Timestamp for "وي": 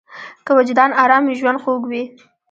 1.27-1.35, 1.91-2.03